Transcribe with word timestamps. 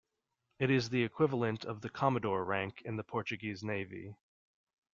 It 0.57 0.71
is 0.71 0.89
the 0.89 1.03
equivalent 1.03 1.63
of 1.63 1.81
the 1.81 1.89
commodore 1.91 2.43
rank 2.43 2.81
in 2.85 2.95
the 2.95 3.03
Portuguese 3.03 3.61
Navy. 3.63 4.15